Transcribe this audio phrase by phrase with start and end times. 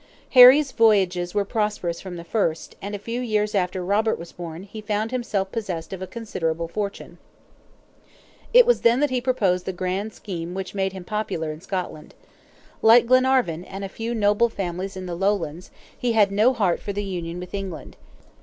[0.31, 4.63] Harry's voyages were prosperous from the first, and a few years after Robert was born,
[4.63, 7.19] he found himself possessed of a considerable fortune.
[8.51, 12.15] It was then that he projected the grand scheme which made him popular in Scotland.
[12.81, 16.91] Like Glenarvan, and a few noble families in the Lowlands, he had no heart for
[16.93, 17.95] the union with England.